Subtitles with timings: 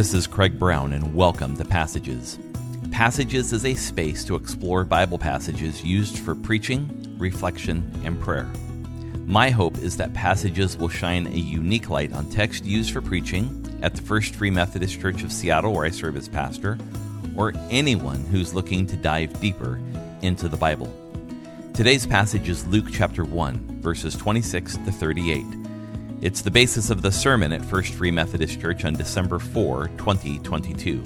[0.00, 2.38] This is Craig Brown, and welcome to Passages.
[2.90, 8.48] Passages is a space to explore Bible passages used for preaching, reflection, and prayer.
[9.26, 13.78] My hope is that Passages will shine a unique light on text used for preaching
[13.82, 16.78] at the First Free Methodist Church of Seattle, where I serve as pastor,
[17.36, 19.78] or anyone who's looking to dive deeper
[20.22, 20.90] into the Bible.
[21.74, 25.59] Today's passage is Luke chapter 1, verses 26 to 38.
[26.22, 31.02] It's the basis of the sermon at First Free Methodist Church on December 4, 2022.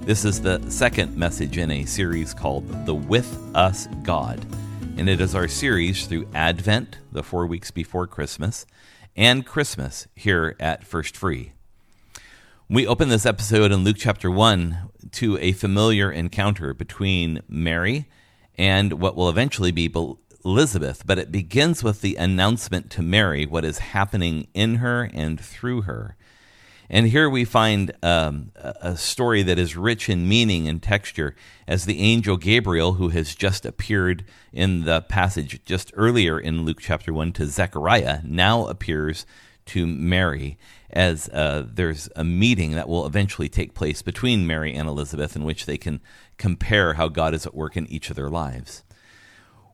[0.00, 4.44] This is the second message in a series called The With Us God,
[4.96, 8.66] and it is our series through Advent, the four weeks before Christmas,
[9.14, 11.52] and Christmas here at First Free.
[12.68, 18.08] We open this episode in Luke chapter 1 to a familiar encounter between Mary
[18.56, 19.86] and what will eventually be
[20.44, 25.40] Elizabeth, but it begins with the announcement to Mary what is happening in her and
[25.40, 26.16] through her.
[26.90, 31.34] And here we find um, a story that is rich in meaning and texture
[31.66, 36.80] as the angel Gabriel, who has just appeared in the passage just earlier in Luke
[36.80, 39.26] chapter 1 to Zechariah, now appears
[39.66, 40.56] to Mary
[40.90, 45.44] as uh, there's a meeting that will eventually take place between Mary and Elizabeth in
[45.44, 46.00] which they can
[46.38, 48.82] compare how God is at work in each of their lives.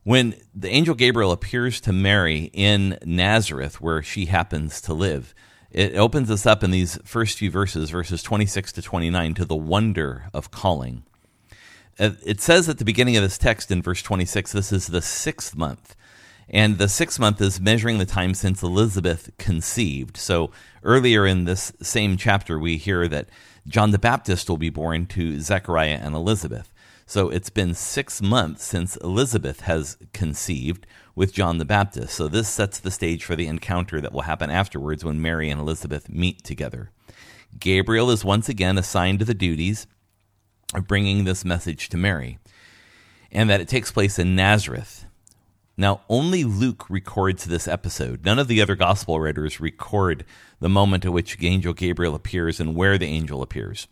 [0.05, 5.33] When the angel Gabriel appears to Mary in Nazareth, where she happens to live,
[5.71, 9.55] it opens us up in these first few verses, verses 26 to 29, to the
[9.55, 11.01] wonder of calling.
[11.97, 15.01] Uh, it says at the beginning of this text in verse 26, this is the
[15.01, 15.95] sixth month.
[16.47, 20.17] And the sixth month is measuring the time since Elizabeth conceived.
[20.17, 20.51] So
[20.83, 23.27] earlier in this same chapter, we hear that
[23.67, 26.71] John the Baptist will be born to Zechariah and Elizabeth.
[27.05, 32.15] So it's been six months since Elizabeth has conceived with John the Baptist.
[32.15, 35.61] So this sets the stage for the encounter that will happen afterwards when Mary and
[35.61, 36.91] Elizabeth meet together.
[37.59, 39.87] Gabriel is once again assigned to the duties
[40.73, 42.39] of bringing this message to Mary,
[43.31, 45.05] and that it takes place in Nazareth
[45.77, 48.23] now, only Luke records this episode.
[48.23, 50.23] None of the other gospel writers record
[50.61, 53.87] the moment at which the angel Gabriel appears and where the angel appears.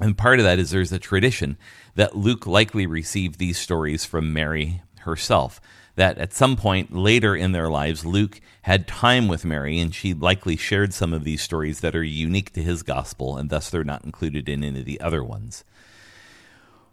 [0.00, 1.58] And part of that is there's a tradition
[1.94, 5.60] that Luke likely received these stories from Mary herself.
[5.96, 10.14] That at some point later in their lives, Luke had time with Mary, and she
[10.14, 13.84] likely shared some of these stories that are unique to his gospel, and thus they're
[13.84, 15.64] not included in any of the other ones.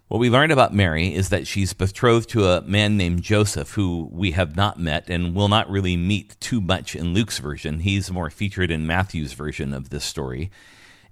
[0.09, 4.09] What we learned about Mary is that she's betrothed to a man named Joseph, who
[4.12, 7.79] we have not met and will not really meet too much in Luke's version.
[7.79, 10.50] He's more featured in Matthew's version of this story.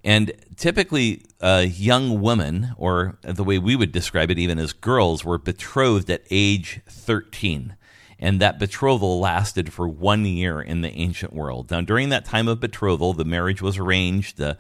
[0.06, 5.26] And typically, a young women, or the way we would describe it even as girls,
[5.26, 7.76] were betrothed at age 13.
[8.20, 11.72] And that betrothal lasted for one year in the ancient world.
[11.72, 14.58] Now, during that time of betrothal, the marriage was arranged, the,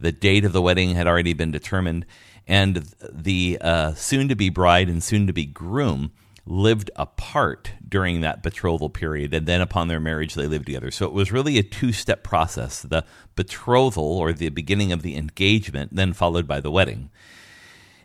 [0.00, 2.04] the date of the wedding had already been determined
[2.48, 6.10] and the uh, soon to be bride and soon to be groom
[6.48, 11.06] lived apart during that betrothal period and then upon their marriage they lived together so
[11.06, 13.04] it was really a two-step process the
[13.36, 17.10] betrothal or the beginning of the engagement then followed by the wedding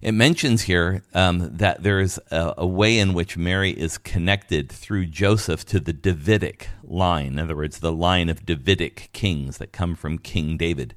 [0.02, 5.06] it mentions here um, that there's a, a, way in which Mary is connected through
[5.06, 7.28] Joseph to the Davidic line.
[7.28, 10.94] In other words, the line of Davidic kings that come from King David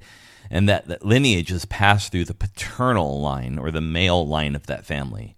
[0.49, 4.67] and that, that lineage is passed through the paternal line or the male line of
[4.67, 5.36] that family.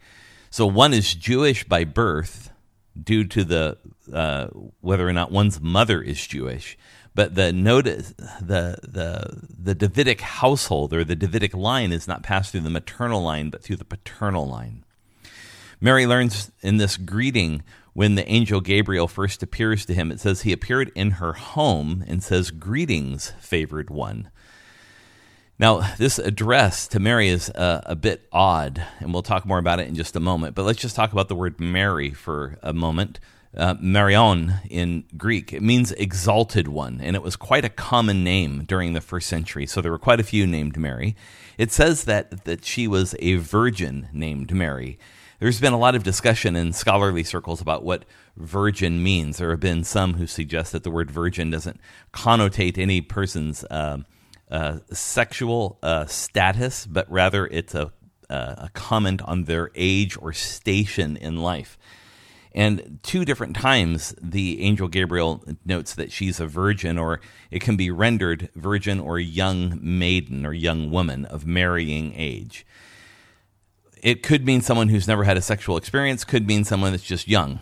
[0.50, 2.52] So one is Jewish by birth
[3.02, 3.78] due to the
[4.12, 4.48] uh,
[4.82, 6.78] whether or not one's mother is Jewish,
[7.14, 12.52] but the notice the the the Davidic household or the Davidic line is not passed
[12.52, 14.84] through the maternal line but through the paternal line.
[15.82, 20.42] Mary learns in this greeting when the angel Gabriel first appears to him, it says
[20.42, 24.30] he appeared in her home and says, Greetings, favored one.
[25.60, 29.82] Now, this address to Mary is uh, a bit odd, and we'll talk more about
[29.82, 30.56] it in just a moment.
[30.56, 33.20] But let's just talk about the word Mary for a moment.
[33.58, 38.64] Uh, Mariam in Greek, it means exalted one, and it was quite a common name
[38.64, 39.66] during the first century.
[39.66, 41.14] So there were quite a few named Mary.
[41.58, 44.98] It says that, that she was a virgin named Mary.
[45.40, 48.06] There's been a lot of discussion in scholarly circles about what
[48.38, 49.40] virgin means.
[49.40, 51.82] There have been some who suggest that the word virgin doesn't
[52.14, 53.66] connotate any person's.
[53.66, 54.00] Uh,
[54.50, 57.92] uh, sexual uh, status, but rather it's a,
[58.30, 61.78] uh, a comment on their age or station in life.
[62.54, 67.76] And two different times, the angel Gabriel notes that she's a virgin, or it can
[67.78, 72.66] be rendered virgin or young maiden or young woman of marrying age.
[74.02, 77.28] It could mean someone who's never had a sexual experience, could mean someone that's just
[77.28, 77.60] young.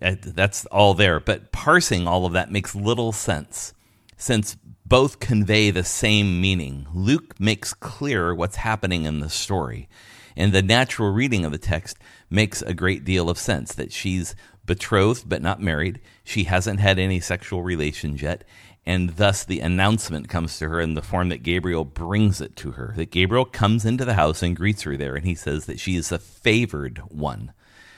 [0.00, 1.20] That's all there.
[1.20, 3.72] But parsing all of that makes little sense
[4.18, 4.56] since
[4.88, 6.86] both convey the same meaning.
[6.94, 9.88] Luke makes clear what's happening in the story.
[10.36, 11.98] And the natural reading of the text
[12.30, 16.00] makes a great deal of sense that she's betrothed but not married.
[16.24, 18.44] She hasn't had any sexual relations yet.
[18.86, 22.72] And thus the announcement comes to her in the form that Gabriel brings it to
[22.72, 22.94] her.
[22.96, 25.96] That Gabriel comes into the house and greets her there, and he says that she
[25.96, 27.52] is a favored one.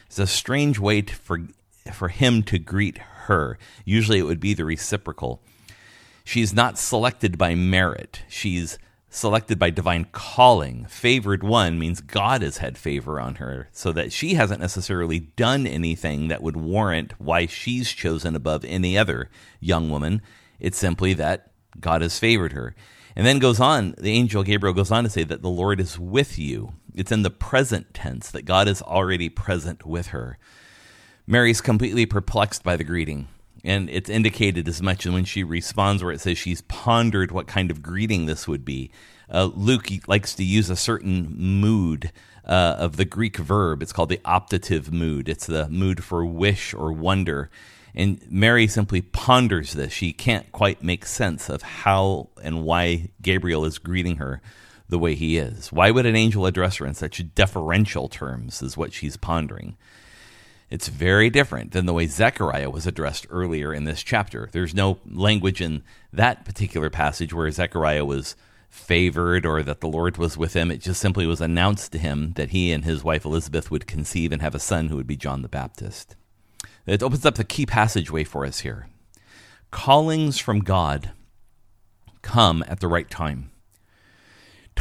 [0.07, 1.39] It's a strange way to, for,
[1.93, 3.59] for him to greet her.
[3.85, 5.43] Usually it would be the reciprocal.
[6.31, 8.23] She's not selected by merit.
[8.29, 8.79] She's
[9.09, 10.85] selected by divine calling.
[10.85, 15.67] Favored one means God has had favor on her, so that she hasn't necessarily done
[15.67, 19.29] anything that would warrant why she's chosen above any other
[19.59, 20.23] young woman.
[20.61, 21.51] It's simply that
[21.81, 22.77] God has favored her.
[23.17, 25.99] And then goes on, the angel Gabriel goes on to say that the Lord is
[25.99, 26.75] with you.
[26.95, 30.39] It's in the present tense that God is already present with her.
[31.27, 33.27] Mary's completely perplexed by the greeting.
[33.65, 37.71] And it's indicated as much when she responds, where it says she's pondered what kind
[37.71, 38.91] of greeting this would be.
[39.31, 42.11] Uh, Luke likes to use a certain mood
[42.45, 43.83] uh, of the Greek verb.
[43.83, 45.29] It's called the optative mood.
[45.29, 47.51] It's the mood for wish or wonder.
[47.95, 49.93] And Mary simply ponders this.
[49.93, 54.41] She can't quite make sense of how and why Gabriel is greeting her
[54.89, 55.73] the way he is.
[55.73, 59.77] Why would an angel address her in such deferential terms, is what she's pondering.
[60.71, 64.49] It's very different than the way Zechariah was addressed earlier in this chapter.
[64.53, 65.83] There's no language in
[66.13, 68.37] that particular passage where Zechariah was
[68.69, 70.71] favored or that the Lord was with him.
[70.71, 74.31] It just simply was announced to him that he and his wife Elizabeth would conceive
[74.31, 76.15] and have a son who would be John the Baptist.
[76.87, 78.89] It opens up the key passageway for us here.
[79.73, 81.11] Callings from God
[82.23, 83.51] come at the right time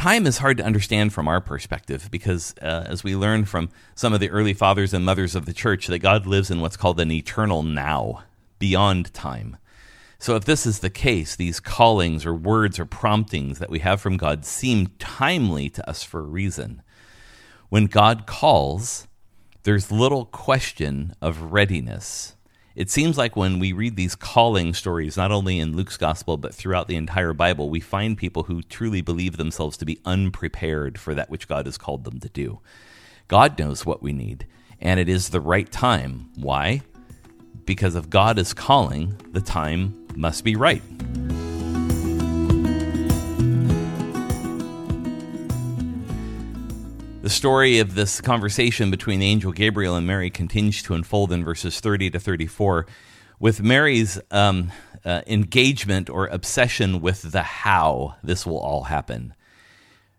[0.00, 4.14] time is hard to understand from our perspective because, uh, as we learn from some
[4.14, 6.98] of the early fathers and mothers of the church, that God lives in what's called
[7.00, 8.24] an eternal now,
[8.58, 9.58] beyond time.
[10.18, 14.00] So, if this is the case, these callings or words or promptings that we have
[14.00, 16.80] from God seem timely to us for a reason.
[17.68, 19.06] When God calls,
[19.64, 22.36] there's little question of readiness
[22.74, 26.54] it seems like when we read these calling stories, not only in Luke's gospel, but
[26.54, 31.14] throughout the entire Bible, we find people who truly believe themselves to be unprepared for
[31.14, 32.60] that which God has called them to do.
[33.28, 34.46] God knows what we need,
[34.80, 36.30] and it is the right time.
[36.36, 36.82] Why?
[37.64, 40.82] Because if God is calling, the time must be right.
[47.30, 51.44] The story of this conversation between the angel Gabriel and Mary continues to unfold in
[51.44, 52.86] verses 30 to 34,
[53.38, 54.72] with Mary's um,
[55.04, 59.32] uh, engagement or obsession with the how this will all happen.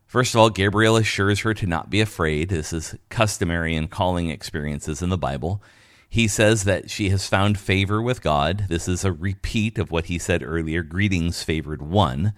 [0.05, 2.47] First of all, Gabriel assures her to not be afraid.
[2.47, 5.61] This is customary in calling experiences in the Bible.
[6.07, 8.67] He says that she has found favor with God.
[8.69, 12.31] This is a repeat of what he said earlier Greetings, favored one.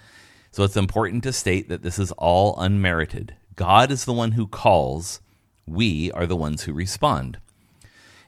[0.49, 3.35] So it's important to state that this is all unmerited.
[3.55, 5.21] God is the one who calls,
[5.65, 7.39] we are the ones who respond.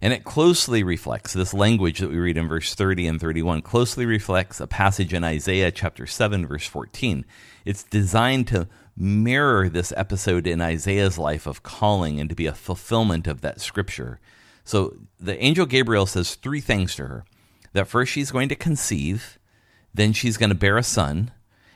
[0.01, 4.05] And it closely reflects this language that we read in verse 30 and 31, closely
[4.05, 7.25] reflects a passage in Isaiah chapter 7, verse 14.
[7.63, 8.67] It's designed to
[8.97, 13.61] mirror this episode in Isaiah's life of calling and to be a fulfillment of that
[13.61, 14.19] scripture.
[14.63, 17.25] So the angel Gabriel says three things to her
[17.73, 19.37] that first she's going to conceive,
[19.93, 21.31] then she's going to bear a son,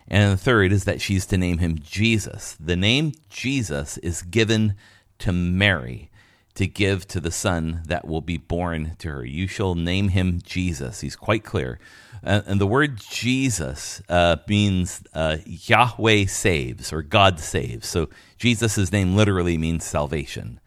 [0.09, 2.57] and the third is that she's to name him Jesus.
[2.59, 4.75] The name Jesus is given
[5.19, 6.09] to Mary
[6.55, 9.25] to give to the son that will be born to her.
[9.25, 10.99] You shall name him Jesus.
[11.01, 11.79] He's quite clear.
[12.21, 17.87] Uh, and the word Jesus uh, means uh, Yahweh saves or God saves.
[17.87, 20.59] So Jesus' name literally means salvation.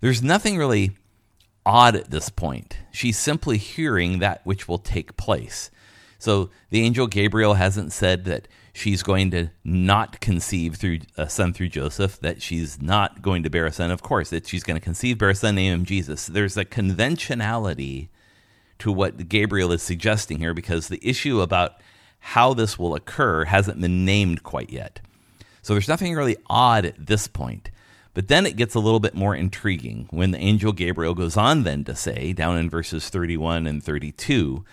[0.00, 0.92] There's nothing really
[1.64, 2.78] odd at this point.
[2.92, 5.70] She's simply hearing that which will take place.
[6.26, 11.52] So the angel Gabriel hasn't said that she's going to not conceive through a son
[11.52, 14.76] through Joseph, that she's not going to bear a son, of course, that she's going
[14.76, 16.26] to conceive, bear a son, name him Jesus.
[16.26, 18.10] There's a conventionality
[18.80, 21.80] to what Gabriel is suggesting here because the issue about
[22.18, 24.98] how this will occur hasn't been named quite yet.
[25.62, 27.70] So there's nothing really odd at this point.
[28.14, 31.62] But then it gets a little bit more intriguing when the angel Gabriel goes on
[31.62, 34.64] then to say, down in verses 31 and 32,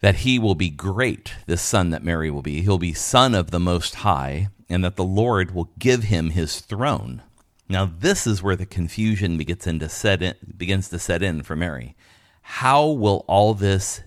[0.00, 2.62] that he will be great, this son that Mary will be.
[2.62, 6.60] He'll be son of the Most High, and that the Lord will give him his
[6.60, 7.22] throne.
[7.68, 11.54] Now, this is where the confusion begins, to set in, begins to set in for
[11.54, 11.96] Mary.
[12.42, 14.02] How will all this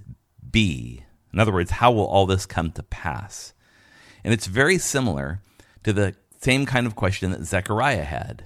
[0.51, 1.05] be?
[1.31, 3.53] In other words, how will all this come to pass?
[4.23, 5.41] And it's very similar
[5.83, 8.45] to the same kind of question that Zechariah had.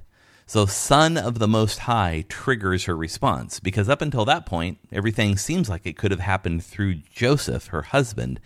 [0.49, 5.35] So, Son of the Most High triggers her response because up until that point, everything
[5.35, 8.39] seems like it could have happened through Joseph, her husband.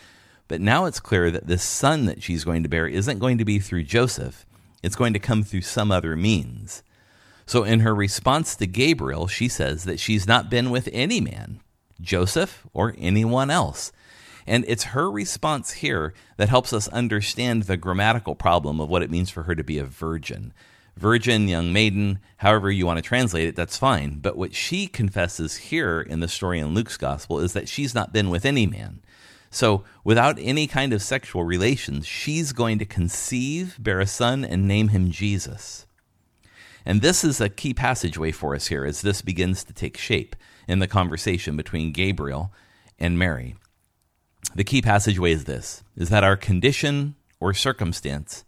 [0.48, 3.46] But now it's clear that this son that she's going to bear isn't going to
[3.46, 4.48] be through Joseph,
[4.82, 6.82] it's going to come through some other means.
[7.46, 11.60] So, in her response to Gabriel, she says that she's not been with any man,
[12.02, 13.92] Joseph, or anyone else.
[14.48, 19.12] And it's her response here that helps us understand the grammatical problem of what it
[19.12, 20.52] means for her to be a virgin.
[21.02, 24.20] Virgin, young maiden, however you want to translate it, that's fine.
[24.20, 28.14] But what she confesses here in the story in Luke's gospel is that she's not
[28.14, 29.02] been with any man.
[29.50, 34.68] So, without any kind of sexual relations, she's going to conceive, bear a son, and
[34.68, 35.88] name him Jesus.
[36.86, 40.36] And this is a key passageway for us here as this begins to take shape
[40.68, 42.54] in the conversation between Gabriel
[43.00, 43.56] and Mary.
[44.54, 48.46] The key passageway is this is that our condition or circumstance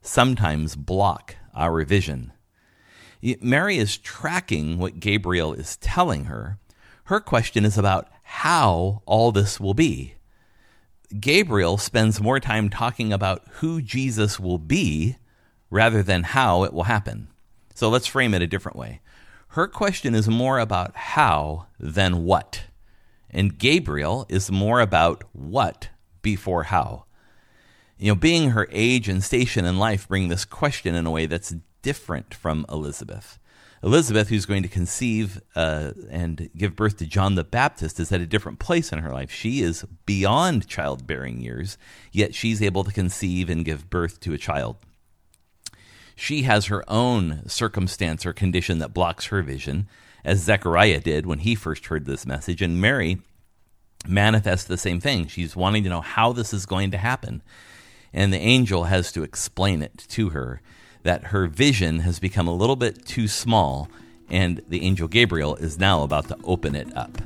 [0.00, 2.32] sometimes block our vision.
[3.40, 6.58] Mary is tracking what Gabriel is telling her.
[7.04, 10.14] Her question is about how all this will be.
[11.20, 15.16] Gabriel spends more time talking about who Jesus will be
[15.70, 17.28] rather than how it will happen.
[17.74, 19.00] So let's frame it a different way.
[19.48, 22.62] Her question is more about how than what.
[23.30, 25.90] And Gabriel is more about what
[26.22, 27.04] before how.
[28.02, 31.26] You know, being her age and station in life bring this question in a way
[31.26, 33.38] that's different from Elizabeth.
[33.80, 38.20] Elizabeth, who's going to conceive uh, and give birth to John the Baptist, is at
[38.20, 39.30] a different place in her life.
[39.30, 41.78] She is beyond childbearing years,
[42.10, 44.78] yet she's able to conceive and give birth to a child.
[46.16, 49.86] She has her own circumstance or condition that blocks her vision,
[50.24, 52.62] as Zechariah did when he first heard this message.
[52.62, 53.18] And Mary
[54.08, 55.28] manifests the same thing.
[55.28, 57.42] She's wanting to know how this is going to happen.
[58.14, 60.60] And the angel has to explain it to her
[61.02, 63.88] that her vision has become a little bit too small,
[64.28, 67.18] and the angel Gabriel is now about to open it up.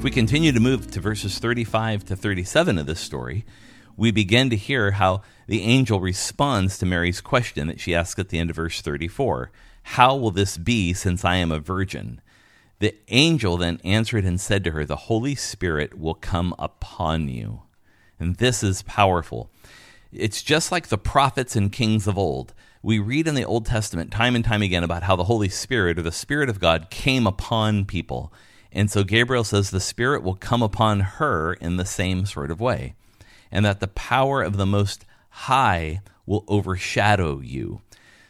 [0.00, 3.44] If we continue to move to verses 35 to 37 of this story,
[3.98, 8.30] we begin to hear how the angel responds to Mary's question that she asks at
[8.30, 9.50] the end of verse 34
[9.82, 12.22] How will this be since I am a virgin?
[12.80, 17.62] The angel then answered and said to her, The Holy Spirit will come upon you.
[18.18, 19.50] And this is powerful.
[20.12, 22.52] It's just like the prophets and kings of old.
[22.82, 25.98] We read in the Old Testament time and time again about how the Holy Spirit
[25.98, 28.32] or the Spirit of God came upon people
[28.72, 32.60] and so Gabriel says the Spirit will come upon her in the same sort of
[32.60, 32.94] way,
[33.50, 37.80] and that the power of the Most High will overshadow you.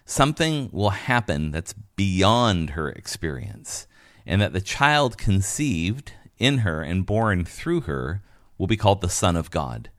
[0.05, 3.87] Something will happen that's beyond her experience,
[4.27, 8.23] and that the child conceived in her and born through her
[8.59, 9.91] will be called the Son of God.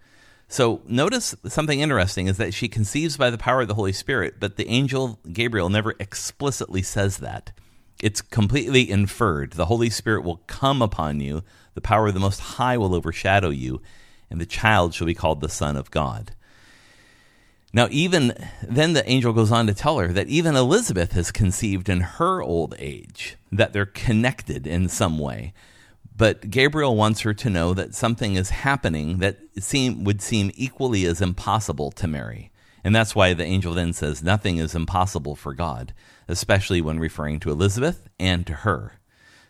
[0.47, 4.35] So notice something interesting is that she conceives by the power of the Holy Spirit,
[4.39, 7.53] but the angel Gabriel never explicitly says that.
[8.01, 9.53] It's completely inferred.
[9.53, 13.49] The Holy Spirit will come upon you, the power of the Most High will overshadow
[13.49, 13.81] you,
[14.29, 16.35] and the child shall be called the Son of God.
[17.73, 21.87] Now, even then, the angel goes on to tell her that even Elizabeth has conceived
[21.87, 25.53] in her old age, that they're connected in some way.
[26.15, 31.05] But Gabriel wants her to know that something is happening that seem, would seem equally
[31.05, 32.51] as impossible to Mary.
[32.83, 35.93] And that's why the angel then says, Nothing is impossible for God
[36.31, 38.99] especially when referring to Elizabeth and to her.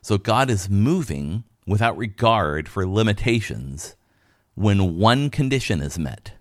[0.02, 3.96] So God is moving without regard for limitations
[4.56, 6.34] when one condition is met.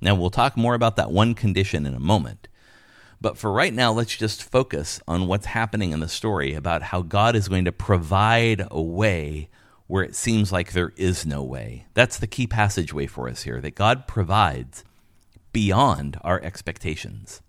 [0.00, 2.48] Now, we'll talk more about that one condition in a moment.
[3.20, 7.02] But for right now, let's just focus on what's happening in the story about how
[7.02, 9.50] God is going to provide a way
[9.86, 11.86] where it seems like there is no way.
[11.94, 14.84] That's the key passageway for us here that God provides
[15.52, 17.42] beyond our expectations.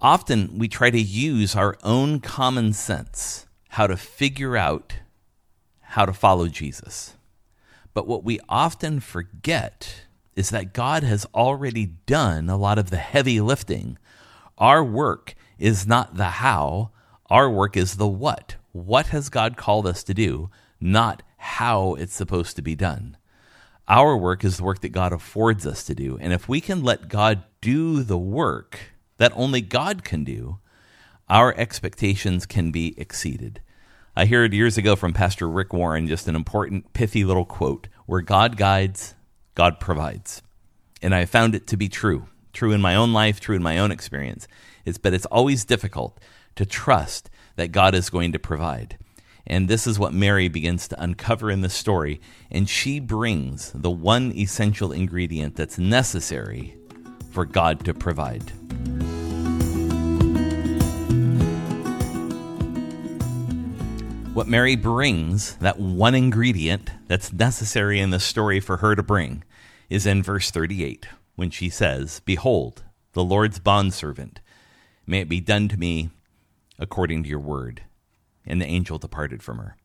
[0.00, 4.96] Often we try to use our own common sense how to figure out
[5.80, 7.14] how to follow Jesus.
[7.94, 10.02] But what we often forget
[10.38, 13.98] is that God has already done a lot of the heavy lifting.
[14.56, 16.92] Our work is not the how,
[17.28, 18.54] our work is the what.
[18.70, 20.48] What has God called us to do,
[20.80, 23.16] not how it's supposed to be done.
[23.88, 26.16] Our work is the work that God affords us to do.
[26.20, 28.78] And if we can let God do the work,
[29.16, 30.60] that only God can do,
[31.28, 33.60] our expectations can be exceeded.
[34.14, 38.20] I heard years ago from Pastor Rick Warren just an important, pithy little quote where
[38.20, 39.14] God guides,
[39.58, 40.40] God provides.
[41.02, 43.76] And I found it to be true, true in my own life, true in my
[43.76, 44.46] own experience.
[44.84, 46.16] It's, but it's always difficult
[46.54, 48.98] to trust that God is going to provide.
[49.48, 52.20] And this is what Mary begins to uncover in the story.
[52.52, 56.76] And she brings the one essential ingredient that's necessary
[57.32, 58.52] for God to provide.
[64.38, 69.42] What Mary brings, that one ingredient that's necessary in the story for her to bring,
[69.90, 74.38] is in verse 38 when she says, Behold, the Lord's bondservant,
[75.08, 76.10] may it be done to me
[76.78, 77.82] according to your word.
[78.46, 79.76] And the angel departed from her.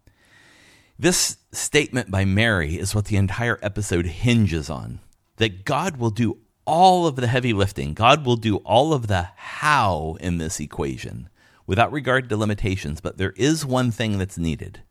[0.99, 4.99] This statement by Mary is what the entire episode hinges on
[5.37, 9.29] that God will do all of the heavy lifting, God will do all of the
[9.35, 11.27] how in this equation
[11.65, 14.81] without regard to limitations, but there is one thing that's needed.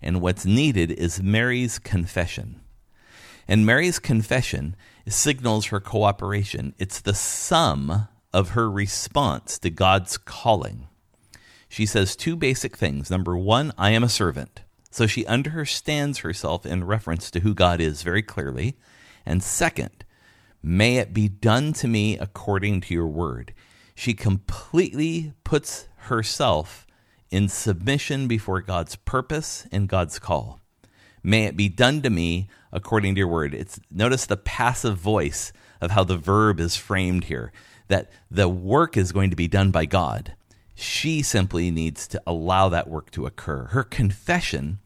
[0.00, 2.60] And what's needed is Mary's confession.
[3.46, 6.74] And Mary's confession signals her cooperation.
[6.78, 10.86] It's the sum of her response to God's calling.
[11.68, 13.10] She says two basic things.
[13.10, 14.62] Number one, I am a servant.
[14.90, 18.76] So she understands herself in reference to who God is very clearly.
[19.26, 20.04] And second,
[20.62, 23.52] may it be done to me according to your word.
[23.98, 26.86] She completely puts herself
[27.32, 30.60] in submission before God's purpose and God's call.
[31.20, 33.54] May it be done to me according to your word.
[33.54, 37.50] It's notice the passive voice of how the verb is framed here
[37.88, 40.36] that the work is going to be done by God.
[40.76, 43.64] She simply needs to allow that work to occur.
[43.64, 44.78] Her confession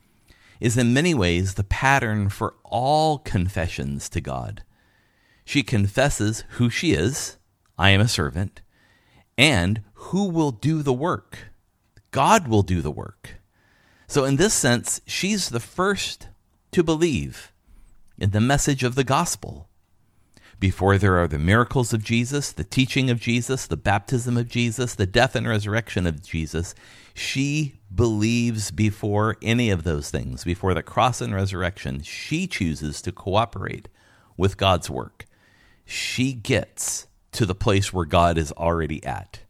[0.58, 4.62] is in many ways the pattern for all confessions to God.
[5.44, 7.36] She confesses who she is,
[7.76, 8.61] I am a servant,
[9.42, 11.48] and who will do the work?
[12.12, 13.40] God will do the work.
[14.06, 16.28] So, in this sense, she's the first
[16.70, 17.52] to believe
[18.16, 19.68] in the message of the gospel.
[20.60, 24.94] Before there are the miracles of Jesus, the teaching of Jesus, the baptism of Jesus,
[24.94, 26.72] the death and resurrection of Jesus,
[27.12, 33.10] she believes before any of those things, before the cross and resurrection, she chooses to
[33.10, 33.88] cooperate
[34.36, 35.26] with God's work.
[35.84, 39.40] She gets to the place where God is already at.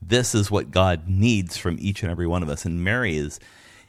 [0.00, 2.64] This is what God needs from each and every one of us.
[2.64, 3.38] And Mary is,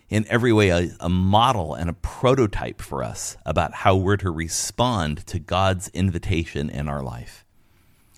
[0.09, 4.29] in every way, a, a, model and a prototype for us about how we're to
[4.29, 7.43] respond to God's invitation in our life.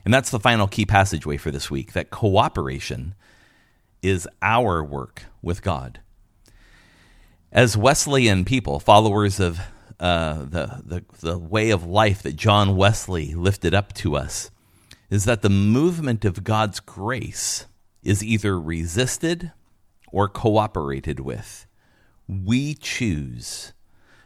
[0.03, 3.15] And that's the final key passageway for this week that cooperation
[4.01, 6.01] is our work with God.
[7.51, 9.59] As Wesleyan people, followers of
[9.99, 14.51] uh, the, the, the way of life that John Wesley lifted up to us,
[15.09, 17.65] is that the movement of God's grace
[18.03, 19.51] is either resisted
[20.11, 21.65] or cooperated with.
[22.27, 23.73] We choose.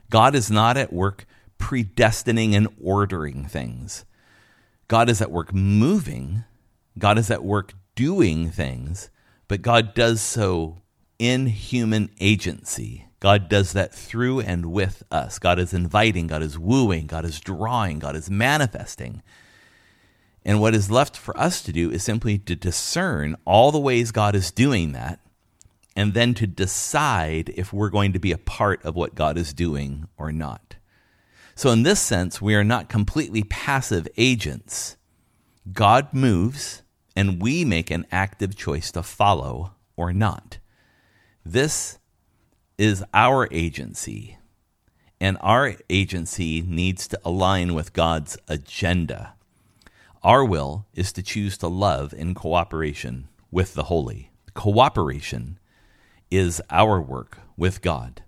[0.10, 1.26] God is not at work
[1.58, 4.06] predestining and ordering things.
[4.88, 6.44] God is at work moving.
[6.98, 9.10] God is at work doing things,
[9.48, 10.78] but God does so
[11.18, 13.06] in human agency.
[13.20, 15.39] God does that through and with us.
[15.39, 19.22] God is inviting, God is wooing, God is drawing, God is manifesting.
[20.45, 24.12] And what is left for us to do is simply to discern all the ways
[24.12, 25.19] God is doing that
[25.95, 29.54] and then to decide if we're going to be a part of what God is
[29.54, 30.78] doing or not.
[31.56, 34.95] So, in this sense, we are not completely passive agents.
[35.73, 36.84] God moves,
[37.17, 40.60] and we make an active choice to follow or not.
[41.45, 41.99] This
[42.78, 44.38] is our agency,
[45.19, 49.34] and our agency needs to align with God's agenda.
[50.23, 54.32] Our will is to choose to love in cooperation with the holy.
[54.53, 55.60] Cooperation
[56.29, 58.21] is our work with God.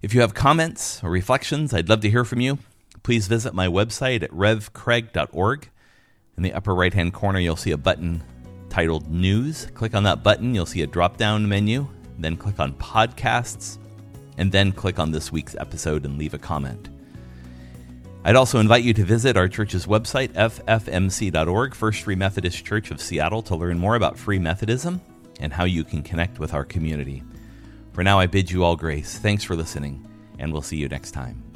[0.00, 2.58] If you have comments or reflections, I'd love to hear from you.
[3.02, 5.68] Please visit my website at revcraig.org.
[6.38, 8.22] In the upper right hand corner, you'll see a button
[8.70, 9.66] titled News.
[9.74, 11.86] Click on that button, you'll see a drop down menu.
[12.18, 13.76] Then click on Podcasts,
[14.38, 16.88] and then click on this week's episode and leave a comment.
[18.26, 22.98] I'd also invite you to visit our church's website, ffmc.org, First Free Methodist Church of
[22.98, 25.02] Seattle, to learn more about Free Methodism
[25.40, 27.22] and how you can connect with our community.
[27.92, 29.18] For now, I bid you all grace.
[29.18, 30.08] Thanks for listening,
[30.38, 31.53] and we'll see you next time.